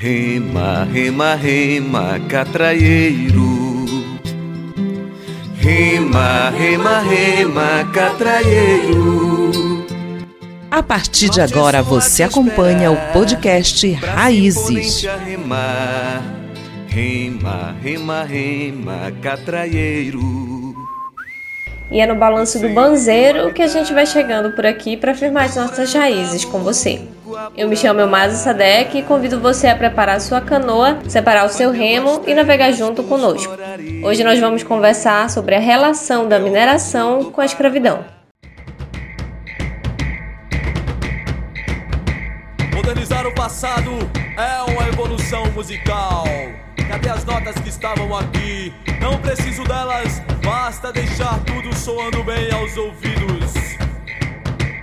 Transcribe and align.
Rema, 0.00 0.84
rema, 0.84 1.34
rema, 1.34 2.20
catraieiro. 2.28 3.84
Rema, 5.56 6.50
rema, 6.50 7.00
rema, 7.00 7.90
catraieiro. 7.92 9.50
A 10.70 10.84
partir 10.84 11.28
de 11.28 11.40
agora 11.40 11.82
você 11.82 12.22
acompanha 12.22 12.92
o 12.92 13.12
podcast 13.12 13.90
Raízes. 13.94 15.02
Rema, 15.02 16.22
rema, 16.86 17.74
rema, 17.82 18.22
rema, 18.22 19.12
catraieiro. 19.20 20.76
E 21.90 22.00
é 22.00 22.06
no 22.06 22.14
balanço 22.14 22.60
do 22.60 22.68
banzeiro 22.68 23.52
que 23.52 23.62
a 23.62 23.66
gente 23.66 23.92
vai 23.92 24.06
chegando 24.06 24.52
por 24.52 24.64
aqui 24.64 24.96
para 24.96 25.10
afirmar 25.10 25.46
as 25.46 25.56
nossas 25.56 25.92
raízes 25.92 26.44
com 26.44 26.60
você. 26.60 27.00
Eu 27.56 27.68
me 27.68 27.76
chamo 27.76 28.00
Elmaza 28.00 28.36
Sadek 28.36 28.98
e 28.98 29.02
convido 29.02 29.40
você 29.40 29.66
a 29.66 29.76
preparar 29.76 30.20
sua 30.20 30.40
canoa, 30.40 30.98
separar 31.08 31.44
o 31.44 31.48
seu 31.48 31.70
remo 31.70 32.22
e 32.26 32.34
navegar 32.34 32.72
junto 32.72 33.02
conosco. 33.02 33.52
Hoje 34.02 34.24
nós 34.24 34.38
vamos 34.38 34.62
conversar 34.62 35.28
sobre 35.28 35.54
a 35.54 35.58
relação 35.58 36.28
da 36.28 36.38
mineração 36.38 37.30
com 37.30 37.40
a 37.40 37.44
escravidão. 37.44 38.04
Modernizar 42.74 43.26
o 43.26 43.34
passado 43.34 43.90
é 44.36 44.70
uma 44.70 44.88
evolução 44.88 45.44
musical. 45.52 46.24
Cadê 46.88 47.10
as 47.10 47.24
notas 47.24 47.54
que 47.56 47.68
estavam 47.68 48.16
aqui? 48.16 48.72
Não 49.00 49.18
preciso 49.18 49.62
delas, 49.64 50.22
basta 50.42 50.90
deixar 50.92 51.38
tudo 51.44 51.74
soando 51.76 52.24
bem 52.24 52.50
aos 52.52 52.76
ouvidos. 52.76 53.77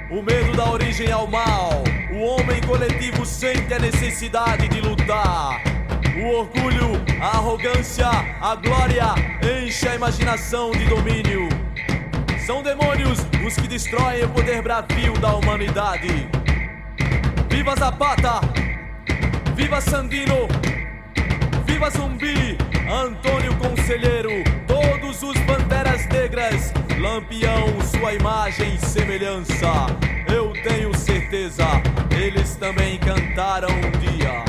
O 0.09 0.21
medo 0.21 0.55
dá 0.55 0.69
origem 0.69 1.11
ao 1.11 1.25
mal. 1.25 1.83
O 2.13 2.19
homem 2.19 2.61
coletivo 2.61 3.25
sente 3.25 3.73
a 3.73 3.79
necessidade 3.79 4.67
de 4.67 4.79
lutar. 4.79 5.59
O 6.17 6.27
orgulho, 6.27 7.01
a 7.19 7.37
arrogância, 7.37 8.07
a 8.39 8.55
glória 8.55 9.15
enche 9.41 9.87
a 9.87 9.95
imaginação 9.95 10.71
de 10.71 10.85
domínio. 10.85 11.49
São 12.45 12.61
demônios 12.61 13.19
os 13.45 13.55
que 13.55 13.67
destroem 13.67 14.23
o 14.23 14.29
poder 14.29 14.61
bravio 14.61 15.13
da 15.13 15.33
humanidade. 15.35 16.29
Viva 17.49 17.75
Zapata! 17.75 18.41
Viva 19.55 19.81
Sandino! 19.81 20.47
Viva 21.65 21.89
Zumbi! 21.89 22.55
Antônio 22.87 23.55
Conselheiro! 23.57 24.43
Todos 24.67 25.23
os 25.23 25.35
Negras! 25.95 26.73
Lampião, 26.99 27.79
sua 27.81 28.13
imagem 28.13 28.75
e 28.75 28.85
semelhança. 28.85 29.87
Eu 30.27 30.51
tenho 30.63 30.93
certeza, 30.97 31.63
eles 32.11 32.55
também 32.55 32.99
cantaram 32.99 33.69
um 33.69 33.91
dia. 33.99 34.43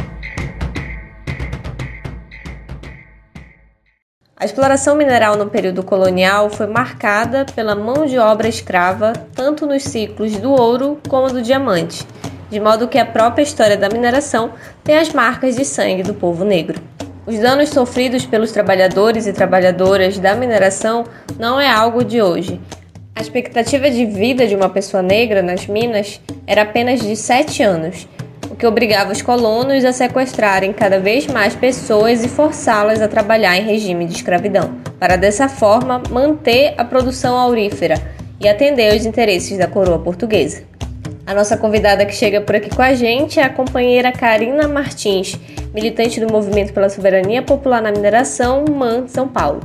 A 4.37 4.45
exploração 4.45 4.97
mineral 4.97 5.37
no 5.37 5.49
período 5.49 5.85
colonial 5.85 6.51
foi 6.51 6.67
marcada 6.67 7.47
pela 7.55 7.77
mão 7.77 8.07
de 8.07 8.19
obra 8.19 8.49
escrava, 8.49 9.13
tanto 9.35 9.67
nos 9.67 9.85
ciclos 9.85 10.37
do 10.39 10.51
ouro 10.51 11.01
como 11.09 11.33
do 11.33 11.41
diamante, 11.41 12.05
de 12.51 12.59
modo 12.59 12.89
que 12.89 12.99
a 12.99 13.07
própria 13.07 13.45
história 13.45 13.77
da 13.77 13.89
mineração 13.89 14.53
tem 14.83 14.99
as 14.99 15.13
marcas 15.13 15.55
de 15.55 15.65
sangue 15.65 16.03
do 16.03 16.13
povo 16.13 16.45
negro. 16.45 16.96
Os 17.27 17.41
danos 17.41 17.71
sofridos 17.71 18.25
pelos 18.25 18.53
trabalhadores 18.53 19.27
e 19.27 19.33
trabalhadoras 19.33 20.17
da 20.17 20.37
mineração 20.37 21.05
não 21.37 21.61
é 21.61 21.69
algo 21.69 22.05
de 22.05 22.23
hoje. 22.23 22.61
A 23.17 23.21
expectativa 23.21 23.91
de 23.91 24.07
vida 24.07 24.47
de 24.47 24.55
uma 24.55 24.69
pessoa 24.69 25.03
negra 25.03 25.43
nas 25.43 25.67
minas 25.67 26.21
era 26.47 26.63
apenas 26.63 27.01
de 27.01 27.17
7 27.17 27.65
anos, 27.65 28.07
o 28.49 28.55
que 28.55 28.65
obrigava 28.65 29.11
os 29.11 29.23
colonos 29.23 29.85
a 29.85 29.93
sequestrarem 29.93 30.73
cada 30.73 31.01
vez 31.01 31.27
mais 31.27 31.57
pessoas 31.57 32.25
e 32.25 32.29
forçá-las 32.29 33.03
a 33.03 33.09
trabalhar 33.09 33.57
em 33.57 33.65
regime 33.65 34.07
de 34.07 34.15
escravidão, 34.15 34.77
para 35.01 35.17
dessa 35.17 35.49
forma 35.49 36.01
manter 36.09 36.75
a 36.79 36.85
produção 36.85 37.37
aurífera 37.37 38.01
e 38.41 38.49
atender 38.49 38.93
aos 38.93 39.05
interesses 39.05 39.59
da 39.59 39.67
coroa 39.67 39.99
portuguesa. 39.99 40.63
A 41.27 41.35
nossa 41.35 41.57
convidada 41.57 42.07
que 42.07 42.15
chega 42.15 42.41
por 42.41 42.55
aqui 42.55 42.71
com 42.71 42.81
a 42.81 42.95
gente 42.95 43.41
é 43.41 43.43
a 43.43 43.51
companheira 43.51 44.13
Karina 44.13 44.69
Martins, 44.69 45.37
militante 45.75 46.21
do 46.21 46.33
Movimento 46.33 46.73
pela 46.73 46.89
Soberania 46.89 47.43
Popular 47.43 47.83
na 47.83 47.91
Mineração, 47.91 48.65
MAN 48.65 49.09
São 49.09 49.27
Paulo. 49.27 49.61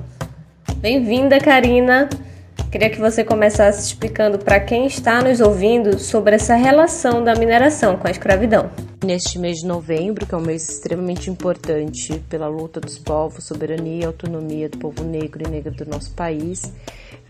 Bem-vinda, 0.78 1.40
Karina! 1.40 2.10
Queria 2.72 2.90
que 2.90 3.00
você 3.00 3.24
começasse 3.24 3.86
explicando 3.86 4.40
para 4.40 4.60
quem 4.60 4.88
está 4.88 5.22
nos 5.22 5.40
ouvindo 5.40 6.00
sobre 6.00 6.34
essa 6.34 6.56
relação 6.56 7.24
da 7.24 7.36
mineração 7.36 7.96
com 7.96 8.08
a 8.08 8.12
escravidão. 8.12 8.72
Neste 9.06 9.38
mês 9.38 9.58
de 9.58 9.68
novembro, 9.68 10.26
que 10.26 10.34
é 10.34 10.38
um 10.38 10.42
mês 10.42 10.68
extremamente 10.68 11.30
importante 11.30 12.24
pela 12.28 12.48
luta 12.48 12.80
dos 12.80 12.98
povos, 12.98 13.44
soberania 13.44 14.02
e 14.02 14.06
autonomia 14.06 14.68
do 14.68 14.80
povo 14.80 15.04
negro 15.04 15.44
e 15.46 15.52
negra 15.52 15.72
do 15.72 15.86
nosso 15.86 16.12
país, 16.14 16.74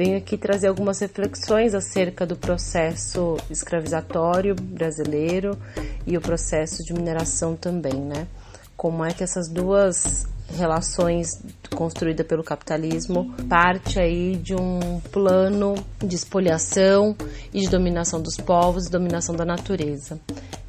venho 0.04 0.18
aqui 0.18 0.36
trazer 0.36 0.68
algumas 0.68 0.98
reflexões 1.00 1.76
acerca 1.76 2.26
do 2.26 2.36
processo 2.36 3.38
escravizatório 3.52 4.56
brasileiro 4.56 5.56
e 6.08 6.18
o 6.18 6.22
processo 6.22 6.84
de 6.84 6.92
mineração 6.92 7.56
também, 7.56 7.94
né? 7.94 8.26
Como 8.76 9.06
é 9.06 9.14
que 9.14 9.24
essas 9.24 9.48
duas 9.48 10.28
relações 10.58 11.40
construída 11.76 12.24
pelo 12.24 12.44
capitalismo 12.44 13.32
parte 13.48 14.00
aí 14.00 14.38
de 14.38 14.56
um 14.56 15.00
plano 15.12 15.76
de 16.04 16.16
espoliação 16.16 17.16
e 17.54 17.62
de 17.62 17.70
dominação 17.70 18.20
dos 18.20 18.38
povos 18.38 18.88
e 18.88 18.92
dominação 18.92 19.36
da 19.36 19.46
natureza. 19.46 20.20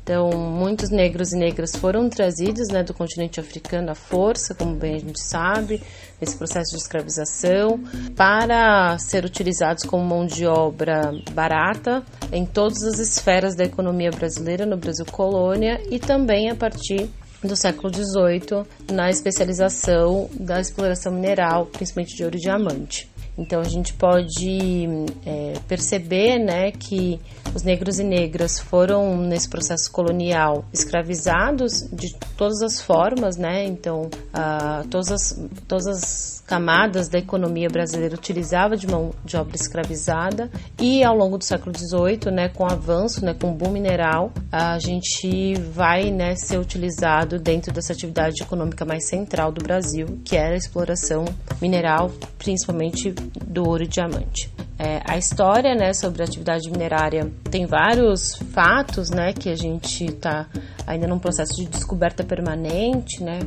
Então, 0.02 0.30
muitos 0.30 0.90
negros 0.90 1.32
e 1.32 1.38
negras 1.38 1.76
foram 1.76 2.08
trazidos 2.08 2.68
né, 2.68 2.82
do 2.82 2.92
continente 2.92 3.38
africano 3.38 3.92
à 3.92 3.94
força, 3.94 4.52
como 4.52 4.74
bem 4.74 4.96
a 4.96 4.98
gente 4.98 5.22
sabe, 5.22 5.80
nesse 6.20 6.36
processo 6.36 6.72
de 6.72 6.82
escravização, 6.82 7.78
para 8.16 8.98
ser 8.98 9.24
utilizados 9.24 9.84
como 9.84 10.04
mão 10.04 10.26
de 10.26 10.44
obra 10.44 11.12
barata 11.32 12.02
em 12.32 12.44
todas 12.44 12.82
as 12.82 12.98
esferas 12.98 13.54
da 13.54 13.64
economia 13.64 14.10
brasileira, 14.10 14.66
no 14.66 14.76
Brasil 14.76 15.06
colônia, 15.06 15.80
e 15.88 16.00
também 16.00 16.50
a 16.50 16.56
partir 16.56 17.08
do 17.40 17.54
século 17.56 17.92
XVIII 17.92 18.64
na 18.92 19.08
especialização 19.08 20.28
da 20.34 20.60
exploração 20.60 21.12
mineral, 21.12 21.66
principalmente 21.66 22.16
de 22.16 22.24
ouro 22.24 22.36
e 22.36 22.40
diamante. 22.40 23.11
Então 23.36 23.60
a 23.60 23.68
gente 23.68 23.94
pode 23.94 24.86
é, 25.24 25.54
perceber 25.66 26.38
né, 26.38 26.70
que 26.70 27.18
os 27.54 27.62
negros 27.62 27.98
e 27.98 28.04
negras 28.04 28.58
foram 28.58 29.16
nesse 29.16 29.48
processo 29.48 29.90
colonial 29.90 30.64
escravizados 30.72 31.88
de 31.92 32.14
todas 32.36 32.62
as 32.62 32.80
formas, 32.80 33.36
né? 33.36 33.64
Então 33.64 34.02
uh, 34.02 34.86
todas, 34.88 35.10
as, 35.10 35.40
todas 35.68 35.86
as 35.86 36.42
camadas 36.46 37.08
da 37.08 37.18
economia 37.18 37.68
brasileira 37.68 38.14
utilizavam 38.14 38.76
de 38.76 38.86
mão 38.86 39.10
de 39.24 39.36
obra 39.36 39.56
escravizada 39.56 40.50
e 40.78 41.02
ao 41.02 41.16
longo 41.16 41.38
do 41.38 41.44
século 41.44 41.74
XVIII, 41.76 42.30
né, 42.32 42.48
com 42.48 42.64
o 42.64 42.70
avanço, 42.70 43.24
né, 43.24 43.34
com 43.34 43.50
o 43.50 43.54
boom 43.54 43.70
mineral, 43.70 44.32
a 44.50 44.78
gente 44.78 45.54
vai 45.54 46.10
né, 46.10 46.34
ser 46.34 46.58
utilizado 46.58 47.38
dentro 47.38 47.72
dessa 47.72 47.92
atividade 47.92 48.42
econômica 48.42 48.84
mais 48.84 49.08
central 49.08 49.52
do 49.52 49.62
Brasil, 49.62 50.20
que 50.24 50.36
era 50.36 50.54
a 50.54 50.58
exploração 50.58 51.24
mineral, 51.60 52.10
principalmente 52.38 53.14
do 53.46 53.68
ouro 53.68 53.84
e 53.84 53.88
diamante. 53.88 54.50
É, 54.78 55.00
a 55.04 55.16
história 55.16 55.76
né, 55.76 55.92
sobre 55.92 56.22
a 56.22 56.24
atividade 56.24 56.68
minerária 56.68 57.30
tem 57.48 57.66
vários 57.66 58.34
fatos 58.52 59.10
né, 59.10 59.32
que 59.32 59.48
a 59.48 59.54
gente 59.54 60.06
está 60.06 60.48
ainda 60.84 61.06
num 61.06 61.20
processo 61.20 61.54
de 61.54 61.66
descoberta 61.66 62.24
permanente. 62.24 63.22
Né? 63.22 63.38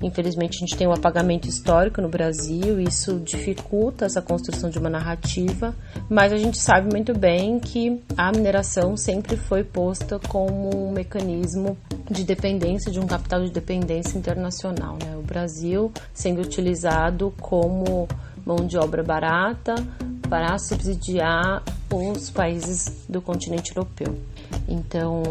Infelizmente, 0.00 0.56
a 0.56 0.60
gente 0.60 0.76
tem 0.76 0.86
um 0.86 0.92
apagamento 0.92 1.48
histórico 1.48 2.00
no 2.00 2.08
Brasil, 2.08 2.80
e 2.80 2.84
isso 2.84 3.18
dificulta 3.18 4.04
essa 4.04 4.22
construção 4.22 4.70
de 4.70 4.78
uma 4.78 4.88
narrativa, 4.88 5.74
mas 6.08 6.32
a 6.32 6.36
gente 6.36 6.58
sabe 6.58 6.88
muito 6.92 7.12
bem 7.12 7.58
que 7.58 8.00
a 8.16 8.30
mineração 8.30 8.96
sempre 8.96 9.36
foi 9.36 9.64
posta 9.64 10.20
como 10.28 10.70
um 10.88 10.92
mecanismo 10.92 11.76
de 12.08 12.22
dependência, 12.22 12.92
de 12.92 13.00
um 13.00 13.06
capital 13.06 13.42
de 13.42 13.50
dependência 13.50 14.16
internacional. 14.16 14.96
Né? 15.02 15.16
O 15.16 15.22
Brasil 15.22 15.92
sendo 16.12 16.40
utilizado 16.40 17.34
como 17.40 18.06
mão 18.44 18.56
de 18.66 18.76
obra 18.76 19.02
barata 19.02 19.74
para 20.28 20.58
subsidiar 20.58 21.62
os 21.92 22.30
países 22.30 23.04
do 23.08 23.22
continente 23.22 23.70
europeu. 23.70 24.18
Então, 24.66 25.22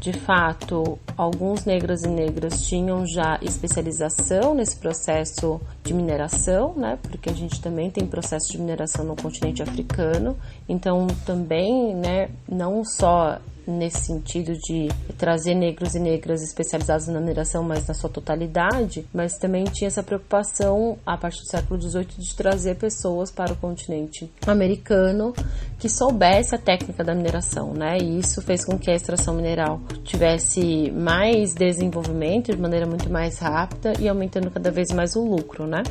de 0.00 0.12
fato, 0.12 0.98
alguns 1.16 1.64
negros 1.64 2.02
e 2.02 2.08
negras 2.08 2.66
tinham 2.66 3.06
já 3.06 3.38
especialização 3.40 4.54
nesse 4.54 4.76
processo 4.76 5.60
de 5.84 5.94
mineração, 5.94 6.74
né? 6.74 6.98
Porque 7.00 7.30
a 7.30 7.32
gente 7.32 7.60
também 7.60 7.90
tem 7.90 8.06
processo 8.06 8.50
de 8.50 8.58
mineração 8.58 9.04
no 9.04 9.16
continente 9.16 9.62
africano. 9.62 10.36
Então, 10.68 11.06
também, 11.24 11.94
né, 11.94 12.28
não 12.48 12.84
só 12.84 13.38
nesse 13.66 14.06
sentido 14.06 14.52
de 14.54 14.88
trazer 15.16 15.54
negros 15.54 15.94
e 15.94 15.98
negras 15.98 16.42
especializados 16.42 17.06
na 17.08 17.20
mineração, 17.20 17.62
mas 17.62 17.86
na 17.86 17.94
sua 17.94 18.10
totalidade, 18.10 19.06
mas 19.12 19.38
também 19.38 19.64
tinha 19.64 19.88
essa 19.88 20.02
preocupação 20.02 20.98
a 21.06 21.16
partir 21.16 21.40
do 21.40 21.50
século 21.50 21.80
XVIII 21.80 22.06
de 22.18 22.34
trazer 22.34 22.76
pessoas 22.76 23.30
para 23.30 23.52
o 23.52 23.56
continente 23.56 24.30
americano 24.46 25.32
que 25.78 25.88
soubesse 25.88 26.54
a 26.54 26.58
técnica 26.58 27.02
da 27.02 27.14
mineração, 27.14 27.72
né? 27.74 27.98
E 27.98 28.18
isso 28.18 28.40
fez 28.42 28.64
com 28.64 28.78
que 28.78 28.90
a 28.90 28.94
extração 28.94 29.34
mineral 29.34 29.80
tivesse 30.04 30.90
mais 30.90 31.54
desenvolvimento 31.54 32.52
de 32.52 32.60
maneira 32.60 32.86
muito 32.86 33.10
mais 33.10 33.38
rápida 33.38 33.92
e 33.98 34.08
aumentando 34.08 34.50
cada 34.50 34.70
vez 34.70 34.90
mais 34.90 35.16
o 35.16 35.24
lucro, 35.24 35.66
né? 35.66 35.82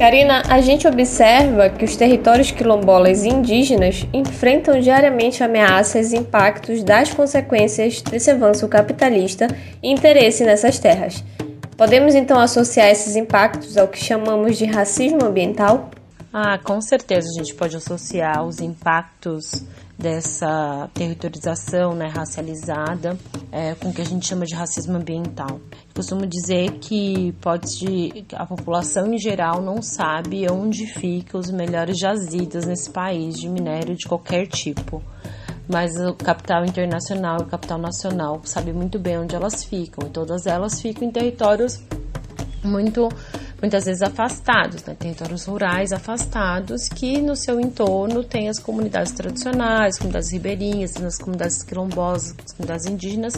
Karina, 0.00 0.42
a 0.48 0.62
gente 0.62 0.88
observa 0.88 1.68
que 1.68 1.84
os 1.84 1.94
territórios 1.94 2.50
quilombolas 2.50 3.22
e 3.22 3.28
indígenas 3.28 4.06
enfrentam 4.14 4.80
diariamente 4.80 5.44
ameaças 5.44 6.14
e 6.14 6.16
impactos 6.16 6.82
das 6.82 7.12
consequências 7.12 8.00
desse 8.00 8.30
avanço 8.30 8.66
capitalista 8.66 9.46
e 9.82 9.92
interesse 9.92 10.42
nessas 10.42 10.78
terras. 10.78 11.22
Podemos 11.76 12.14
então 12.14 12.40
associar 12.40 12.88
esses 12.88 13.14
impactos 13.14 13.76
ao 13.76 13.88
que 13.88 13.98
chamamos 13.98 14.56
de 14.56 14.64
racismo 14.64 15.22
ambiental? 15.22 15.90
Ah, 16.32 16.56
com 16.56 16.80
certeza 16.80 17.28
a 17.28 17.34
gente 17.34 17.54
pode 17.54 17.76
associar 17.76 18.42
os 18.42 18.58
impactos 18.58 19.66
dessa 20.00 20.88
territorialização 20.94 21.94
né, 21.94 22.06
racializada 22.08 23.18
é, 23.52 23.74
com 23.74 23.90
o 23.90 23.92
que 23.92 24.00
a 24.00 24.04
gente 24.04 24.26
chama 24.26 24.46
de 24.46 24.54
racismo 24.54 24.96
ambiental. 24.96 25.60
costumo 25.94 26.26
dizer 26.26 26.78
que 26.78 27.32
pode 27.40 28.24
a 28.34 28.46
população 28.46 29.12
em 29.12 29.18
geral 29.18 29.60
não 29.60 29.82
sabe 29.82 30.50
onde 30.50 30.86
ficam 30.86 31.38
os 31.38 31.50
melhores 31.50 31.98
jazidas 31.98 32.64
nesse 32.64 32.90
país 32.90 33.38
de 33.38 33.48
minério 33.48 33.94
de 33.94 34.08
qualquer 34.08 34.46
tipo 34.46 35.02
mas 35.68 35.92
o 36.00 36.14
capital 36.14 36.64
internacional 36.64 37.38
e 37.40 37.42
o 37.42 37.46
capital 37.46 37.78
nacional 37.78 38.40
sabe 38.44 38.72
muito 38.72 38.98
bem 38.98 39.18
onde 39.18 39.36
elas 39.36 39.62
ficam 39.64 40.08
e 40.08 40.10
todas 40.10 40.46
elas 40.46 40.80
ficam 40.80 41.06
em 41.06 41.12
territórios 41.12 41.78
muito 42.64 43.08
muitas 43.60 43.84
vezes 43.84 44.02
afastados, 44.02 44.84
né? 44.84 44.96
territórios 44.98 45.44
rurais 45.44 45.92
afastados 45.92 46.88
que 46.88 47.20
no 47.20 47.36
seu 47.36 47.60
entorno 47.60 48.24
tem 48.24 48.48
as 48.48 48.58
comunidades 48.58 49.12
tradicionais, 49.12 49.98
comunidades 49.98 50.32
ribeirinhas, 50.32 50.96
as 50.96 51.18
comunidades 51.18 51.62
quilombosas, 51.62 52.34
as 52.44 52.52
comunidades 52.52 52.86
indígenas, 52.86 53.34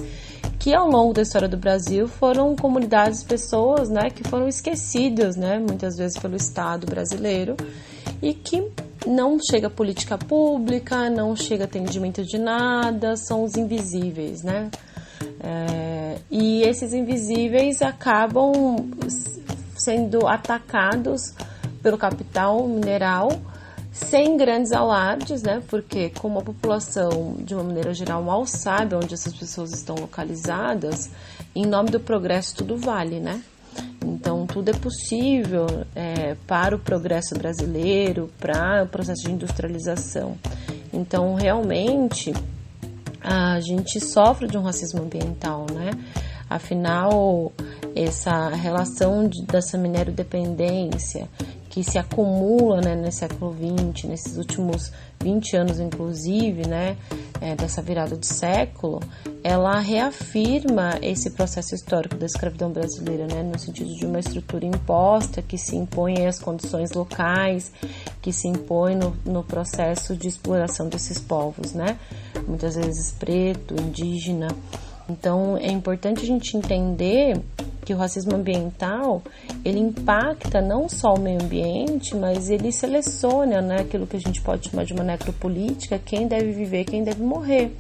que 0.58 0.74
ao 0.74 0.88
longo 0.88 1.12
da 1.12 1.22
história 1.22 1.48
do 1.48 1.56
Brasil 1.56 2.06
foram 2.06 2.54
comunidades, 2.54 3.24
pessoas, 3.24 3.88
né, 3.88 4.10
que 4.10 4.22
foram 4.28 4.46
esquecidas, 4.46 5.36
né, 5.36 5.58
muitas 5.58 5.96
vezes 5.96 6.18
pelo 6.18 6.36
Estado 6.36 6.86
brasileiro 6.86 7.56
e 8.22 8.32
que 8.32 8.70
não 9.06 9.38
chega 9.40 9.68
política 9.68 10.16
pública, 10.16 11.10
não 11.10 11.34
chega 11.34 11.64
atendimento 11.64 12.22
de 12.24 12.38
nada, 12.38 13.16
são 13.16 13.42
os 13.42 13.56
invisíveis, 13.56 14.44
né? 14.44 14.70
É, 15.40 16.18
e 16.30 16.62
esses 16.62 16.92
invisíveis 16.92 17.82
acabam 17.82 18.76
sendo 19.82 20.26
atacados 20.26 21.34
pelo 21.82 21.98
capital 21.98 22.66
mineral 22.66 23.30
sem 23.92 24.38
grandes 24.38 24.72
alardes, 24.72 25.42
né? 25.42 25.62
Porque 25.68 26.10
como 26.10 26.38
a 26.38 26.42
população, 26.42 27.36
de 27.40 27.54
uma 27.54 27.62
maneira 27.62 27.92
geral, 27.92 28.22
mal 28.22 28.46
sabe 28.46 28.94
onde 28.94 29.12
essas 29.12 29.34
pessoas 29.34 29.72
estão 29.72 29.94
localizadas, 29.96 31.10
em 31.54 31.66
nome 31.66 31.90
do 31.90 32.00
progresso 32.00 32.56
tudo 32.56 32.76
vale, 32.76 33.20
né? 33.20 33.42
Então 34.02 34.46
tudo 34.46 34.70
é 34.70 34.74
possível 34.74 35.66
é, 35.94 36.34
para 36.46 36.74
o 36.74 36.78
progresso 36.78 37.34
brasileiro, 37.34 38.30
para 38.38 38.84
o 38.84 38.86
processo 38.86 39.24
de 39.24 39.32
industrialização. 39.32 40.38
Então 40.92 41.34
realmente 41.34 42.32
a 43.20 43.60
gente 43.60 44.00
sofre 44.00 44.48
de 44.48 44.56
um 44.56 44.62
racismo 44.62 45.02
ambiental, 45.02 45.66
né? 45.72 45.90
Afinal, 46.48 47.52
essa 47.94 48.48
relação 48.48 49.28
de, 49.28 49.42
dessa 49.42 49.76
minério 49.76 50.12
dependência 50.12 51.28
que 51.72 51.82
se 51.82 51.96
acumula 51.96 52.82
né, 52.82 52.94
nesse 52.94 53.20
século 53.20 53.54
XX, 53.54 54.04
nesses 54.04 54.36
últimos 54.36 54.92
20 55.22 55.56
anos, 55.56 55.80
inclusive, 55.80 56.68
né, 56.68 56.98
é, 57.40 57.56
dessa 57.56 57.80
virada 57.80 58.14
de 58.14 58.26
século, 58.26 59.00
ela 59.42 59.78
reafirma 59.78 60.98
esse 61.00 61.30
processo 61.30 61.74
histórico 61.74 62.14
da 62.16 62.26
escravidão 62.26 62.70
brasileira, 62.70 63.26
né, 63.26 63.42
no 63.42 63.58
sentido 63.58 63.94
de 63.94 64.04
uma 64.04 64.20
estrutura 64.20 64.66
imposta 64.66 65.40
que 65.40 65.56
se 65.56 65.74
impõe 65.74 66.26
às 66.26 66.38
condições 66.38 66.92
locais, 66.92 67.72
que 68.20 68.34
se 68.34 68.48
impõe 68.48 68.94
no, 68.94 69.16
no 69.24 69.42
processo 69.42 70.14
de 70.14 70.28
exploração 70.28 70.90
desses 70.90 71.18
povos, 71.18 71.72
né, 71.72 71.98
muitas 72.46 72.74
vezes 72.74 73.12
preto, 73.12 73.74
indígena. 73.80 74.48
Então 75.12 75.58
é 75.58 75.70
importante 75.70 76.22
a 76.22 76.26
gente 76.26 76.56
entender 76.56 77.38
que 77.84 77.92
o 77.92 77.96
racismo 77.96 78.34
ambiental 78.34 79.22
ele 79.64 79.78
impacta 79.78 80.60
não 80.60 80.88
só 80.88 81.14
o 81.14 81.20
meio 81.20 81.42
ambiente, 81.42 82.16
mas 82.16 82.48
ele 82.48 82.72
seleciona 82.72 83.60
né, 83.60 83.80
aquilo 83.80 84.06
que 84.06 84.16
a 84.16 84.20
gente 84.20 84.40
pode 84.40 84.70
chamar 84.70 84.84
de 84.84 84.92
uma 84.92 85.04
necropolítica, 85.04 85.98
quem 85.98 86.26
deve 86.26 86.52
viver, 86.52 86.84
quem 86.84 87.04
deve 87.04 87.22
morrer. 87.22 87.76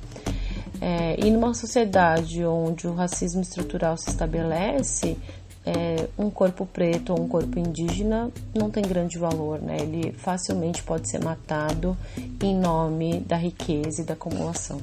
É, 0.80 1.16
e 1.24 1.30
numa 1.30 1.54
sociedade 1.54 2.44
onde 2.44 2.88
o 2.88 2.94
racismo 2.94 3.40
estrutural 3.40 3.96
se 3.96 4.10
estabelece, 4.10 5.16
é, 5.64 6.08
um 6.18 6.28
corpo 6.28 6.66
preto 6.66 7.12
ou 7.12 7.20
um 7.20 7.28
corpo 7.28 7.56
indígena 7.56 8.30
não 8.52 8.68
tem 8.68 8.82
grande 8.82 9.16
valor, 9.16 9.62
né? 9.62 9.76
Ele 9.80 10.12
facilmente 10.12 10.82
pode 10.82 11.08
ser 11.08 11.22
matado 11.22 11.96
em 12.42 12.56
nome 12.58 13.20
da 13.20 13.36
riqueza 13.36 14.02
e 14.02 14.04
da 14.04 14.14
acumulação. 14.14 14.80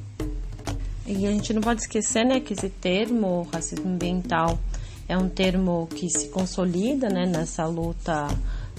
E 1.09 1.25
a 1.25 1.31
gente 1.31 1.53
não 1.53 1.61
pode 1.61 1.81
esquecer, 1.81 2.23
né, 2.23 2.39
que 2.39 2.53
esse 2.53 2.69
termo 2.69 3.47
racismo 3.51 3.89
ambiental 3.89 4.59
é 5.07 5.17
um 5.17 5.27
termo 5.27 5.87
que 5.87 6.07
se 6.07 6.29
consolida 6.29 7.09
né, 7.09 7.25
nessa 7.25 7.65
luta 7.65 8.27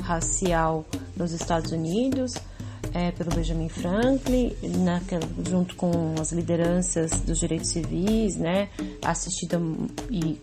racial 0.00 0.86
nos 1.16 1.32
Estados 1.32 1.72
Unidos 1.72 2.34
é, 2.94 3.10
pelo 3.10 3.34
Benjamin 3.34 3.68
Franklin, 3.68 4.54
naquela, 4.62 5.28
junto 5.48 5.74
com 5.74 6.14
as 6.20 6.30
lideranças 6.30 7.20
dos 7.20 7.40
direitos 7.40 7.70
civis, 7.70 8.36
né, 8.36 8.68
assistida 9.02 9.60
e 10.08 10.38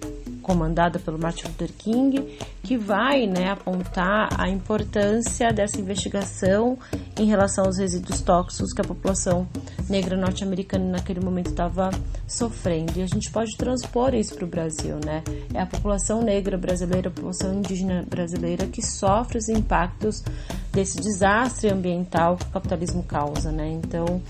comandada 0.47 0.97
pelo 0.97 1.19
Martin 1.19 1.47
Luther 1.47 1.71
King, 1.77 2.39
que 2.63 2.77
vai 2.77 3.27
né, 3.27 3.51
apontar 3.51 4.29
a 4.39 4.49
importância 4.49 5.51
dessa 5.51 5.79
investigação 5.79 6.77
em 7.19 7.25
relação 7.25 7.65
aos 7.65 7.77
resíduos 7.77 8.21
tóxicos 8.21 8.71
que 8.71 8.79
a 8.79 8.85
população 8.85 9.45
negra 9.89 10.15
norte-americana 10.15 10.85
naquele 10.85 11.19
momento 11.19 11.49
estava 11.49 11.89
sofrendo. 12.25 12.93
E 12.97 13.03
a 13.03 13.07
gente 13.07 13.29
pode 13.29 13.57
transpor 13.57 14.15
isso 14.15 14.35
para 14.35 14.45
o 14.45 14.47
Brasil, 14.47 14.95
né? 15.05 15.21
É 15.53 15.61
a 15.61 15.65
população 15.65 16.21
negra 16.21 16.57
brasileira, 16.57 17.09
a 17.09 17.11
população 17.11 17.53
indígena 17.53 18.05
brasileira 18.09 18.67
que 18.67 18.81
sofre 18.81 19.37
os 19.37 19.49
impactos 19.49 20.23
desse 20.71 20.97
desastre 21.01 21.69
ambiental 21.69 22.37
que 22.37 22.45
o 22.45 22.49
capitalismo 22.49 23.03
causa, 23.03 23.51
né? 23.51 23.67
Então, 23.69 24.21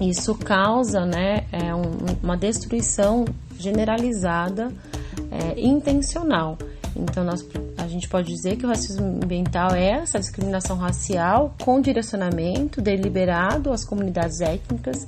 isso 0.00 0.34
causa, 0.34 1.04
né, 1.04 1.44
é 1.50 1.74
um, 1.74 1.82
uma 2.22 2.36
destruição 2.36 3.24
generalizada 3.58 4.72
é, 5.30 5.60
intencional. 5.60 6.56
Então, 6.96 7.22
nós, 7.22 7.46
a 7.76 7.86
gente 7.86 8.08
pode 8.08 8.28
dizer 8.28 8.56
que 8.56 8.64
o 8.64 8.68
racismo 8.68 9.04
ambiental 9.22 9.72
é 9.72 9.90
essa 9.90 10.18
discriminação 10.18 10.76
racial 10.76 11.54
com 11.62 11.80
direcionamento 11.80 12.80
deliberado 12.80 13.72
às 13.72 13.84
comunidades 13.84 14.40
étnicas 14.40 15.06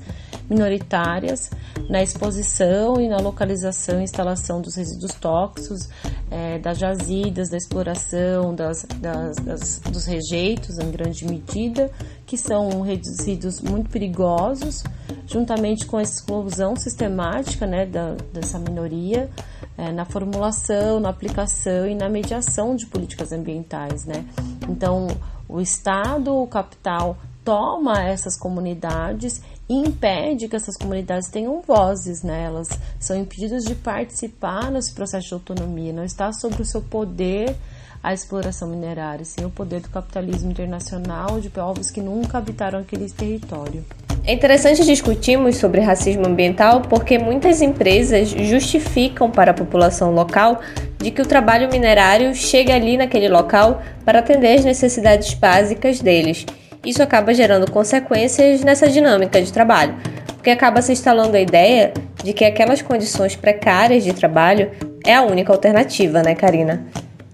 minoritárias 0.49 1.51
na 1.89 2.03
exposição 2.03 3.01
e 3.01 3.09
na 3.09 3.19
localização 3.19 4.01
e 4.01 4.05
instalação 4.05 4.61
dos 4.61 4.77
resíduos 4.77 5.15
tóxicos, 5.15 5.89
é, 6.31 6.59
das 6.59 6.79
jazidas, 6.79 7.49
da 7.49 7.57
exploração, 7.57 8.55
das, 8.55 8.87
das, 9.01 9.37
das, 9.37 9.81
dos 9.81 10.05
rejeitos, 10.05 10.79
em 10.79 10.91
grande 10.91 11.25
medida, 11.25 11.91
que 12.27 12.37
são 12.37 12.83
resíduos 12.83 13.61
muito 13.61 13.91
perigosos, 13.91 14.85
juntamente 15.31 15.87
com 15.87 15.97
a 15.97 16.03
exclusão 16.03 16.75
sistemática 16.75 17.67
né, 17.67 17.87
da, 17.87 18.15
dessa 18.33 18.59
minoria 18.59 19.31
é, 19.79 19.93
na 19.93 20.05
formulação, 20.05 20.99
na 20.99 21.09
aplicação 21.09 21.87
e 21.87 21.95
na 21.95 22.09
mediação 22.09 22.75
de 22.75 22.87
políticas 22.87 23.31
ambientais, 23.31 24.05
né? 24.05 24.25
Então, 24.69 25.07
o 25.49 25.61
Estado, 25.61 26.35
o 26.35 26.47
capital 26.49 27.17
toma 27.45 28.03
essas 28.03 28.37
comunidades 28.37 29.41
e 29.69 29.75
impede 29.75 30.49
que 30.49 30.57
essas 30.57 30.77
comunidades 30.77 31.29
tenham 31.31 31.63
vozes, 31.63 32.23
né? 32.25 32.45
Elas 32.45 32.69
são 32.99 33.17
impedidas 33.17 33.65
de 33.65 33.77
participar 33.77 34.71
nesse 34.71 34.93
processo 34.93 35.29
de 35.29 35.35
autonomia, 35.35 35.93
não 35.93 36.05
está 36.05 36.33
sobre 36.33 36.61
o 36.63 36.65
seu 36.65 36.83
poder 36.83 37.57
a 38.03 38.15
exploração 38.15 38.69
minerária, 38.69 39.25
sim 39.25 39.45
o 39.45 39.51
poder 39.51 39.81
do 39.81 39.91
capitalismo 39.91 40.51
internacional 40.51 41.39
de 41.39 41.51
povos 41.51 41.91
que 41.91 42.01
nunca 42.01 42.39
habitaram 42.39 42.79
aquele 42.79 43.11
território. 43.11 43.85
É 44.25 44.35
interessante 44.35 44.85
discutirmos 44.85 45.57
sobre 45.57 45.81
racismo 45.81 46.27
ambiental 46.27 46.83
porque 46.83 47.19
muitas 47.19 47.63
empresas 47.63 48.29
justificam 48.29 49.31
para 49.31 49.51
a 49.51 49.55
população 49.55 50.13
local 50.13 50.61
de 50.99 51.11
que 51.11 51.23
o 51.23 51.27
trabalho 51.27 51.71
minerário 51.71 52.35
chega 52.35 52.75
ali 52.75 52.97
naquele 52.97 53.29
local 53.29 53.83
para 54.05 54.19
atender 54.19 54.59
as 54.59 54.65
necessidades 54.65 55.33
básicas 55.35 56.01
deles. 56.01 56.45
Isso 56.85 57.03
acaba 57.03 57.33
gerando 57.33 57.71
consequências 57.71 58.63
nessa 58.63 58.89
dinâmica 58.89 59.41
de 59.41 59.53
trabalho. 59.53 59.95
porque 60.41 60.49
acaba 60.49 60.81
se 60.81 60.93
instalando 60.93 61.37
a 61.37 61.41
ideia 61.41 61.93
de 62.25 62.33
que 62.33 62.47
aquelas 62.47 62.81
condições 62.81 63.37
precárias 63.37 64.03
de 64.03 64.15
trabalho 64.15 64.71
é 65.05 65.15
a 65.15 65.21
única 65.21 65.53
alternativa, 65.53 66.23
né, 66.23 66.35
Karina? 66.35 66.87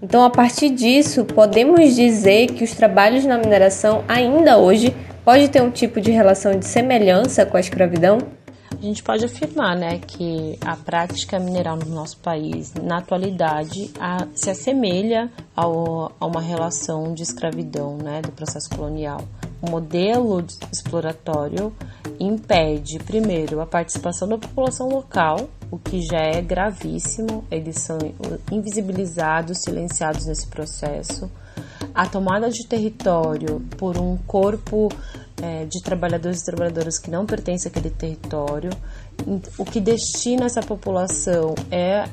Então, 0.03 0.25
a 0.25 0.29
partir 0.29 0.69
disso, 0.69 1.23
podemos 1.23 1.95
dizer 1.95 2.47
que 2.47 2.65
os 2.65 2.71
trabalhos 2.71 3.23
na 3.23 3.37
mineração 3.37 4.03
ainda 4.09 4.57
hoje 4.57 4.93
pode 5.27 5.49
ter 5.49 5.61
um 5.61 5.69
tipo 5.69 5.99
de 5.99 6.09
relação 6.09 6.57
de 6.57 6.65
semelhança 6.65 7.45
com 7.45 7.57
a 7.57 7.59
escravidão? 7.59 8.17
A 8.71 8.81
gente 8.81 9.03
pode 9.03 9.25
afirmar 9.25 9.75
né, 9.75 9.99
que 9.99 10.57
a 10.65 10.73
prática 10.77 11.37
mineral 11.37 11.75
no 11.75 11.93
nosso 11.93 12.15
país, 12.19 12.73
na 12.81 12.99
atualidade, 12.99 13.91
a, 13.99 14.25
se 14.33 14.49
assemelha 14.49 15.29
ao, 15.53 16.13
a 16.17 16.25
uma 16.25 16.39
relação 16.39 17.13
de 17.13 17.23
escravidão 17.23 17.97
né, 17.97 18.21
do 18.21 18.31
processo 18.31 18.69
colonial. 18.69 19.19
O 19.61 19.69
modelo 19.69 20.45
exploratório 20.71 21.75
impede, 22.17 22.97
primeiro, 22.99 23.59
a 23.59 23.65
participação 23.65 24.29
da 24.29 24.37
população 24.37 24.87
local, 24.87 25.49
o 25.69 25.77
que 25.77 26.01
já 26.03 26.19
é 26.19 26.41
gravíssimo, 26.41 27.43
eles 27.51 27.79
são 27.79 27.97
invisibilizados, 28.49 29.57
silenciados 29.57 30.25
nesse 30.25 30.47
processo. 30.47 31.29
A 31.97 32.05
tomada 32.05 32.47
de 32.51 32.63
território 32.63 33.59
por 33.75 33.97
um 33.97 34.17
corpo 34.17 34.87
é, 35.41 35.65
de 35.65 35.81
trabalhadores 35.81 36.41
e 36.41 36.45
trabalhadoras 36.45 36.99
que 36.99 37.09
não 37.09 37.25
pertencem 37.25 37.71
àquele 37.71 37.89
território. 37.89 38.69
O 39.57 39.65
que 39.65 39.81
destina 39.81 40.45
essa 40.45 40.61
população 40.61 41.55
é 41.71 42.07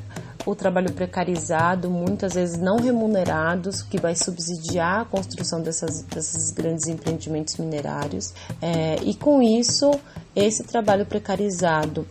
o 0.47 0.55
trabalho 0.55 0.91
precarizado, 0.91 1.91
muitas 1.91 2.33
vezes 2.33 2.59
não 2.59 2.77
remunerados, 2.79 3.83
que 3.83 4.01
vai 4.01 4.17
subsidiar 4.17 5.03
a 5.03 5.05
construção 5.05 5.61
dessas, 5.61 6.01
desses 6.03 6.51
grandes 6.51 6.87
empreendimentos 6.87 7.59
minerários. 7.59 8.33
É, 8.63 8.97
e 9.03 9.15
com 9.15 9.43
isso, 9.43 9.91
esse 10.35 10.65
trabalho 10.65 11.05
precarizado 11.05 12.07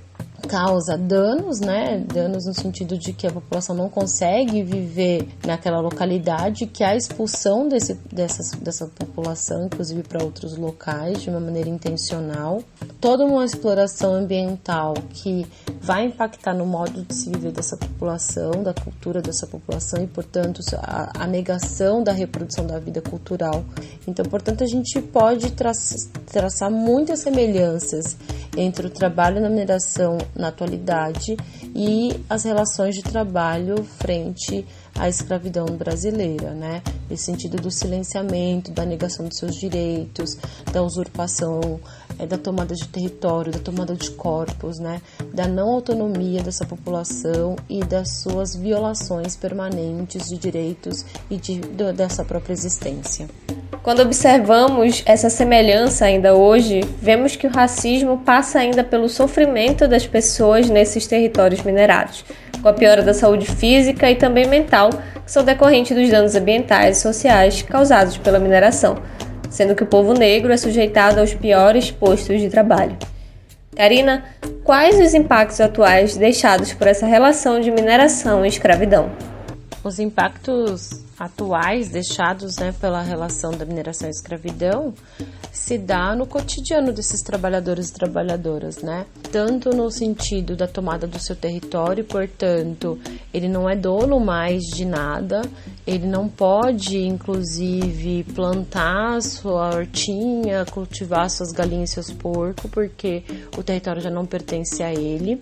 causa 0.53 0.95
danos, 0.95 1.59
né? 1.59 1.97
Danos 1.97 2.45
no 2.45 2.53
sentido 2.53 2.95
de 2.95 3.11
que 3.11 3.25
a 3.25 3.31
população 3.31 3.75
não 3.75 3.89
consegue 3.89 4.61
viver 4.61 5.27
naquela 5.43 5.79
localidade, 5.79 6.67
que 6.67 6.83
a 6.83 6.95
expulsão 6.95 7.67
desse, 7.67 7.95
dessa, 8.11 8.55
dessa 8.57 8.85
população, 8.85 9.65
inclusive 9.65 10.03
para 10.03 10.23
outros 10.23 10.55
locais, 10.55 11.23
de 11.23 11.31
uma 11.31 11.39
maneira 11.39 11.67
intencional. 11.67 12.61
Toda 13.01 13.25
uma 13.25 13.43
exploração 13.43 14.13
ambiental 14.13 14.93
que 15.09 15.47
vai 15.81 16.05
impactar 16.05 16.53
no 16.53 16.67
modo 16.67 17.01
de 17.01 17.15
se 17.15 17.31
viver 17.31 17.51
dessa 17.51 17.75
população, 17.75 18.61
da 18.61 18.75
cultura 18.75 19.23
dessa 19.23 19.47
população 19.47 20.03
e, 20.03 20.07
portanto, 20.07 20.61
a, 20.77 21.23
a 21.23 21.25
negação 21.25 22.03
da 22.03 22.11
reprodução 22.11 22.67
da 22.67 22.77
vida 22.77 23.01
cultural. 23.01 23.65
Então, 24.07 24.23
portanto, 24.25 24.63
a 24.63 24.67
gente 24.67 25.01
pode 25.01 25.51
tra 25.53 25.71
traçar 26.31 26.69
muitas 26.69 27.21
semelhanças 27.21 28.15
entre 28.57 28.87
o 28.87 28.89
trabalho 28.89 29.41
na 29.41 29.49
mineração 29.49 30.17
na 30.35 30.49
atualidade 30.49 31.37
e 31.75 32.19
as 32.29 32.43
relações 32.43 32.95
de 32.95 33.01
trabalho 33.01 33.83
frente 33.83 34.65
à 34.95 35.09
escravidão 35.09 35.65
brasileira, 35.65 36.51
né? 36.51 36.81
Nesse 37.09 37.25
sentido 37.25 37.57
do 37.57 37.71
silenciamento, 37.71 38.71
da 38.71 38.85
negação 38.85 39.27
dos 39.27 39.37
seus 39.37 39.55
direitos, 39.55 40.37
da 40.71 40.83
usurpação, 40.83 41.79
é, 42.19 42.27
da 42.27 42.37
tomada 42.37 42.75
de 42.75 42.87
território, 42.87 43.51
da 43.51 43.59
tomada 43.59 43.95
de 43.95 44.11
corpos, 44.11 44.79
né? 44.79 45.01
Da 45.33 45.47
não 45.47 45.69
autonomia 45.69 46.43
dessa 46.43 46.65
população 46.65 47.55
e 47.69 47.83
das 47.83 48.21
suas 48.21 48.55
violações 48.55 49.35
permanentes 49.35 50.29
de 50.29 50.37
direitos 50.37 51.03
e 51.29 51.37
de, 51.37 51.59
dessa 51.95 52.23
própria 52.23 52.53
existência. 52.53 53.27
Quando 53.83 54.01
observamos 54.01 55.03
essa 55.05 55.29
semelhança 55.29 56.05
ainda 56.05 56.33
hoje, 56.33 56.79
vemos 57.01 57.35
que 57.35 57.45
o 57.45 57.49
racismo 57.49 58.17
passa 58.19 58.59
ainda 58.59 58.81
pelo 58.81 59.09
sofrimento 59.09 59.89
das 59.89 60.07
pessoas 60.07 60.69
nesses 60.69 61.05
territórios 61.05 61.61
minerados, 61.63 62.23
com 62.61 62.69
a 62.69 62.73
piora 62.73 63.01
da 63.01 63.13
saúde 63.13 63.45
física 63.45 64.09
e 64.09 64.15
também 64.15 64.47
mental, 64.47 64.89
que 64.89 65.29
são 65.29 65.43
decorrentes 65.43 65.97
dos 65.97 66.09
danos 66.09 66.33
ambientais 66.33 66.97
e 66.97 67.01
sociais 67.01 67.61
causados 67.61 68.17
pela 68.17 68.39
mineração, 68.39 68.95
sendo 69.49 69.75
que 69.75 69.83
o 69.83 69.87
povo 69.87 70.13
negro 70.13 70.53
é 70.53 70.57
sujeitado 70.57 71.19
aos 71.19 71.33
piores 71.33 71.91
postos 71.91 72.39
de 72.39 72.49
trabalho. 72.49 72.97
Karina, 73.75 74.23
quais 74.63 74.97
os 74.97 75.13
impactos 75.13 75.59
atuais 75.59 76.15
deixados 76.15 76.71
por 76.71 76.87
essa 76.87 77.05
relação 77.05 77.59
de 77.59 77.69
mineração 77.69 78.45
e 78.45 78.47
escravidão? 78.47 79.11
Os 79.83 79.99
impactos 79.99 81.03
atuais 81.23 81.89
deixados 81.89 82.57
né, 82.57 82.73
pela 82.79 83.01
relação 83.01 83.51
da 83.51 83.65
mineração 83.65 84.07
e 84.07 84.11
escravidão 84.11 84.93
se 85.51 85.77
dá 85.77 86.15
no 86.15 86.25
cotidiano 86.25 86.91
desses 86.91 87.21
trabalhadores 87.21 87.89
e 87.89 87.93
trabalhadoras, 87.93 88.81
né? 88.81 89.05
Tanto 89.31 89.69
no 89.69 89.89
sentido 89.91 90.55
da 90.55 90.67
tomada 90.67 91.05
do 91.05 91.19
seu 91.19 91.35
território, 91.35 92.03
portanto, 92.03 92.99
ele 93.33 93.47
não 93.47 93.69
é 93.69 93.75
dono 93.75 94.19
mais 94.19 94.63
de 94.63 94.83
nada, 94.83 95.41
ele 95.85 96.07
não 96.07 96.27
pode, 96.27 96.97
inclusive, 96.97 98.23
plantar 98.35 99.21
sua 99.21 99.75
hortinha, 99.75 100.65
cultivar 100.65 101.29
suas 101.29 101.51
galinhas 101.51 101.91
e 101.91 101.93
seus 101.93 102.11
porcos, 102.11 102.69
porque 102.71 103.23
o 103.55 103.63
território 103.63 104.01
já 104.01 104.09
não 104.09 104.25
pertence 104.25 104.81
a 104.81 104.91
ele. 104.91 105.39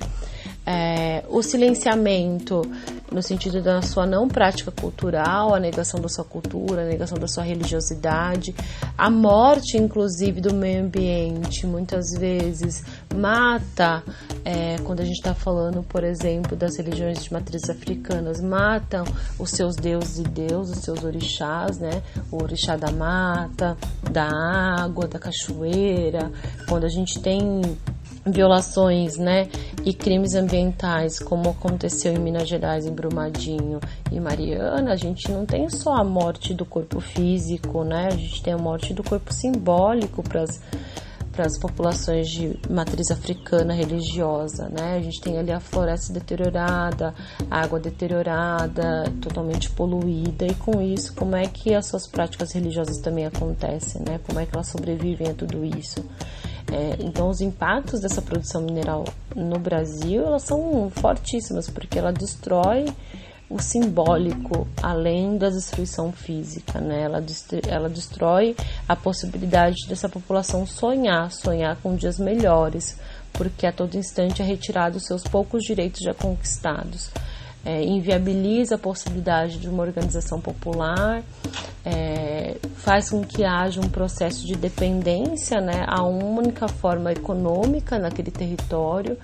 É, 0.66 1.24
o 1.30 1.42
silenciamento 1.42 2.62
no 3.12 3.22
sentido 3.22 3.62
da 3.62 3.82
sua 3.82 4.06
não 4.06 4.28
prática 4.28 4.72
cultural, 4.72 5.54
a 5.54 5.60
negação 5.60 6.00
da 6.00 6.08
sua 6.08 6.24
cultura, 6.24 6.84
a 6.84 6.86
negação 6.86 7.18
da 7.18 7.28
sua 7.28 7.44
religiosidade, 7.44 8.56
a 8.98 9.10
morte, 9.10 9.78
inclusive, 9.78 10.40
do 10.40 10.54
meio 10.54 10.86
ambiente, 10.86 11.68
muitas 11.68 12.12
vezes 12.18 12.84
mata, 13.14 14.02
é, 14.46 14.78
quando 14.84 15.02
a 15.02 15.04
gente 15.04 15.18
está 15.18 15.34
falando, 15.34 15.84
por 15.84 16.04
exemplo, 16.04 16.56
das 16.56 16.78
religiões 16.78 17.22
de 17.24 17.34
matriz 17.34 17.70
africanas, 17.70 18.40
matam 18.42 19.04
os 19.38 19.52
seus 19.52 19.76
deuses 19.76 20.20
e 20.20 20.24
deuses, 20.24 20.78
os 20.78 20.84
seus 20.84 21.04
orixás, 21.04 21.78
né? 21.78 22.02
O 22.32 22.42
orixá 22.42 22.78
da 22.78 22.92
mata, 22.92 23.78
da 24.10 24.30
água, 24.80 25.08
da 25.08 25.20
cachoeira, 25.20 26.32
quando 26.68 26.86
a 26.86 26.90
gente 26.90 27.20
tem 27.20 27.62
violações, 28.26 29.18
né, 29.18 29.48
e 29.84 29.94
crimes 29.94 30.36
ambientais, 30.36 31.20
como 31.20 31.50
aconteceu 31.50 32.14
em 32.14 32.20
Minas 32.20 32.48
Gerais, 32.48 32.86
em 32.86 32.94
Brumadinho 32.94 33.80
e 34.12 34.20
Mariana, 34.20 34.94
a 34.94 34.96
gente 34.96 35.32
não 35.32 35.46
tem 35.46 35.70
só 35.70 35.96
a 35.96 36.04
morte 36.04 36.54
do 36.54 36.66
corpo 36.66 37.00
físico, 37.00 37.84
né, 37.84 38.08
a 38.08 38.16
gente 38.16 38.44
tem 38.44 38.54
a 38.54 38.58
morte 38.58 38.94
do 38.94 39.04
corpo 39.04 39.34
simbólico 39.34 40.22
para 40.22 40.44
as 40.44 40.62
para 41.32 41.46
as 41.46 41.58
populações 41.58 42.30
de 42.30 42.58
matriz 42.70 43.10
africana 43.10 43.74
religiosa, 43.74 44.68
né? 44.68 44.98
A 44.98 45.02
gente 45.02 45.22
tem 45.22 45.38
ali 45.38 45.52
a 45.52 45.60
floresta 45.60 46.12
deteriorada, 46.12 47.14
a 47.50 47.62
água 47.62 47.80
deteriorada, 47.80 49.06
totalmente 49.22 49.70
poluída 49.72 50.46
e 50.46 50.54
com 50.56 50.82
isso, 50.82 51.16
como 51.16 51.36
é 51.36 51.44
que 51.44 51.74
as 51.74 51.88
suas 51.88 52.06
práticas 52.06 52.52
religiosas 52.52 52.98
também 52.98 53.26
acontecem, 53.26 54.02
né? 54.06 54.20
Como 54.28 54.40
é 54.40 54.46
que 54.46 54.54
elas 54.54 54.68
sobrevivem 54.68 55.30
a 55.30 55.34
tudo 55.34 55.64
isso? 55.64 56.04
É, 56.72 56.96
então, 57.04 57.30
os 57.30 57.42
impactos 57.42 58.00
dessa 58.00 58.22
produção 58.22 58.62
mineral 58.62 59.04
no 59.36 59.60
Brasil 59.60 60.26
elas 60.26 60.44
são 60.44 60.90
fortíssimas, 60.90 61.70
porque 61.70 62.00
ela 62.00 62.14
destrói 62.14 62.86
o 63.50 63.60
simbólico, 63.60 64.66
além 64.82 65.38
da 65.38 65.50
destruição 65.50 66.14
física, 66.14 66.80
né? 66.80 67.02
Ela, 67.02 67.22
ela 67.68 67.90
destrói 67.90 68.56
a 68.88 68.96
possibilidade 68.96 69.86
dessa 69.90 70.08
população 70.08 70.66
sonhar, 70.66 71.30
sonhar 71.32 71.76
com 71.84 71.94
dias 71.98 72.18
melhores, 72.18 72.98
porque 73.34 73.68
a 73.68 73.74
todo 73.74 73.98
instante 73.98 74.42
é 74.42 74.46
retirado 74.46 74.98
os 74.98 75.06
seus 75.06 75.24
poucos 75.24 75.64
direitos 75.64 76.00
já 76.02 76.14
conquistados 76.14 77.12
é, 77.66 77.84
inviabiliza 77.84 78.76
a 78.76 78.78
possibilidade 78.78 79.58
de 79.60 79.70
uma 79.70 79.84
organização 79.84 80.40
popular, 80.40 81.24
é, 81.86 82.58
faz 82.78 83.10
com 83.10 83.24
que 83.24 83.44
haja 83.44 83.80
um 83.80 83.90
processo 83.90 84.46
de 84.46 84.56
dependência 84.56 85.60
né, 85.62 85.84
a 85.88 86.04
uma 86.04 86.40
única 86.40 86.68
forma 86.68 87.12
econômica 87.12 87.98
naquele 87.98 88.32
território 88.32 89.18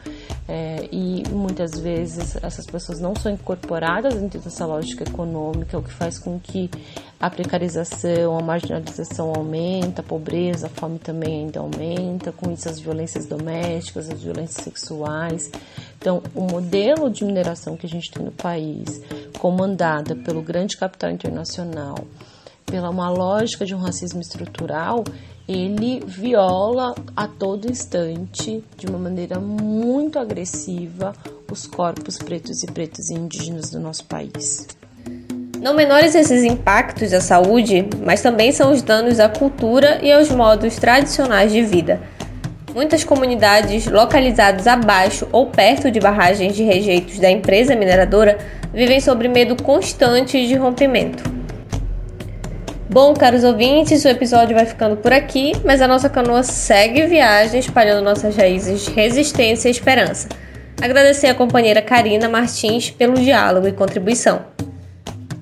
é, 0.48 0.88
e 0.92 1.24
muitas 1.30 1.78
vezes 1.78 2.38
essas 2.42 2.66
pessoas 2.66 3.02
não 3.02 3.14
são 3.14 3.32
incorporadas 3.32 4.16
dentro 4.16 4.40
dessa 4.40 4.66
lógica 4.66 5.04
econômica, 5.04 5.78
o 5.78 5.84
que 5.84 5.92
faz 5.92 6.18
com 6.18 6.40
que 6.40 6.70
a 7.20 7.30
precarização, 7.30 8.38
a 8.38 8.42
marginalização 8.42 9.34
aumenta, 9.36 10.02
a 10.02 10.04
pobreza, 10.04 10.68
a 10.68 10.70
fome 10.70 11.00
também 11.00 11.42
ainda 11.42 11.60
aumenta, 11.60 12.32
com 12.32 12.50
isso 12.52 12.70
as 12.70 12.80
violências 12.80 13.26
domésticas, 13.26 14.10
as 14.10 14.24
violências 14.24 14.64
sexuais. 14.64 15.52
Então, 16.00 16.24
o 16.34 16.42
modelo 16.42 17.10
de 17.10 17.26
mineração 17.26 17.76
que 17.76 17.86
a 17.86 17.90
gente 17.90 18.10
tem 18.10 18.24
no 18.24 18.32
país, 18.32 19.02
comandada 19.40 20.16
pelo 20.16 20.42
grande 20.42 20.78
capital 20.78 21.10
internacional, 21.12 21.96
pela 22.66 22.90
uma 22.90 23.10
lógica 23.10 23.66
de 23.66 23.76
um 23.76 23.80
racismo 23.80 24.22
estrutural, 24.22 25.04
ele 25.48 26.04
viola 26.06 26.94
a 27.16 27.28
todo 27.28 27.72
instante, 27.72 28.62
de 28.76 28.86
uma 28.86 29.00
maneira 29.00 29.40
muito 29.40 30.20
agressiva, 30.20 31.14
os 31.50 31.66
corpos 31.66 32.18
pretos 32.18 32.64
e 32.64 32.68
pretas 32.68 33.10
e 33.10 33.14
indígenas 33.14 33.70
do 33.70 33.80
nosso 33.80 34.04
país. 34.06 34.68
Não 35.62 35.74
menores 35.74 36.14
esses 36.16 36.44
impactos 36.44 37.14
à 37.14 37.22
saúde, 37.22 37.88
mas 38.06 38.22
também 38.22 38.52
são 38.52 38.72
os 38.72 38.82
danos 38.82 39.20
à 39.20 39.30
cultura 39.30 40.00
e 40.04 40.12
aos 40.12 40.30
modos 40.30 40.76
tradicionais 40.76 41.52
de 41.52 41.62
vida. 41.62 42.02
Muitas 42.76 43.04
comunidades 43.04 43.88
localizadas 43.88 44.68
abaixo 44.68 45.28
ou 45.32 45.48
perto 45.48 45.90
de 45.90 46.00
barragens 46.00 46.56
de 46.56 46.64
rejeitos 46.64 47.18
da 47.20 47.32
empresa 47.32 47.76
mineradora 47.76 48.38
vivem 48.74 49.00
sob 49.00 49.28
medo 49.28 49.62
constante 49.64 50.46
de 50.46 50.56
rompimento. 50.56 51.37
Bom, 52.90 53.14
caros 53.14 53.44
ouvintes, 53.44 54.06
o 54.06 54.08
episódio 54.08 54.56
vai 54.56 54.66
ficando 54.66 54.96
por 54.96 55.12
aqui, 55.12 55.52
mas 55.66 55.82
a 55.82 55.88
nossa 55.88 56.10
canoa 56.10 56.42
segue 56.42 57.06
viagem 57.06 57.60
espalhando 57.60 58.04
nossas 58.04 58.36
raízes 58.36 58.86
de 58.86 58.92
resistência 58.92 59.68
e 59.68 59.72
esperança. 59.72 60.30
Agradecer 60.82 61.28
a 61.28 61.36
companheira 61.36 61.82
Karina 61.82 62.30
Martins 62.30 62.90
pelo 62.90 63.16
diálogo 63.16 63.68
e 63.68 63.74
contribuição. 63.74 64.46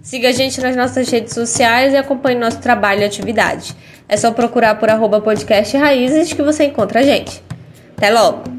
Siga 0.02 0.30
a 0.30 0.32
gente 0.32 0.60
nas 0.60 0.75
nossas 0.75 1.08
redes 1.10 1.34
sociais 1.34 1.94
e 1.94 1.98
acompanhe 1.98 2.40
nosso 2.40 2.60
trabalho 2.60 3.02
e 3.02 3.06
atividade. 3.06 3.75
É 4.10 4.18
só 4.18 4.32
procurar 4.32 4.75
por 4.80 4.90
arroba 4.90 5.22
podcast 5.22 5.78
Raízes 5.78 6.34
que 6.34 6.42
você 6.42 6.66
encontra 6.66 7.02
a 7.02 7.04
gente. 7.04 7.44
Até 7.96 8.10
logo! 8.10 8.54